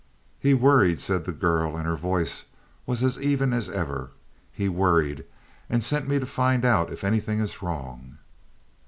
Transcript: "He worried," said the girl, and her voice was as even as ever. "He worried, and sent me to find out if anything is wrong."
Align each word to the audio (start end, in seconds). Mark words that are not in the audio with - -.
"He 0.39 0.55
worried," 0.55 0.99
said 0.99 1.25
the 1.25 1.31
girl, 1.31 1.77
and 1.77 1.85
her 1.85 1.95
voice 1.95 2.45
was 2.87 3.03
as 3.03 3.19
even 3.19 3.53
as 3.53 3.69
ever. 3.69 4.09
"He 4.51 4.67
worried, 4.67 5.25
and 5.69 5.83
sent 5.83 6.07
me 6.07 6.17
to 6.17 6.25
find 6.25 6.65
out 6.65 6.91
if 6.91 7.03
anything 7.03 7.37
is 7.39 7.61
wrong." 7.61 8.17